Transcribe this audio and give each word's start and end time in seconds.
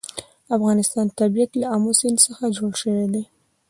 د 0.45 0.47
افغانستان 0.57 1.05
طبیعت 1.19 1.51
له 1.61 1.65
آمو 1.75 1.91
سیند 1.99 2.17
څخه 2.25 2.43
جوړ 2.57 2.71
شوی 2.81 3.05
دی. 3.13 3.23